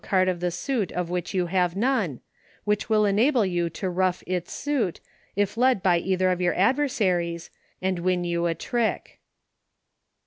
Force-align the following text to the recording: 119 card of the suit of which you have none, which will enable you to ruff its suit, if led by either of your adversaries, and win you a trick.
119 0.03 0.17
card 0.27 0.33
of 0.35 0.39
the 0.39 0.49
suit 0.49 0.91
of 0.93 1.11
which 1.11 1.31
you 1.35 1.45
have 1.45 1.75
none, 1.75 2.21
which 2.63 2.89
will 2.89 3.05
enable 3.05 3.45
you 3.45 3.69
to 3.69 3.87
ruff 3.87 4.23
its 4.25 4.51
suit, 4.51 4.99
if 5.35 5.55
led 5.57 5.83
by 5.83 5.99
either 5.99 6.31
of 6.31 6.41
your 6.41 6.55
adversaries, 6.55 7.51
and 7.83 7.99
win 7.99 8.23
you 8.23 8.47
a 8.47 8.55
trick. 8.55 9.19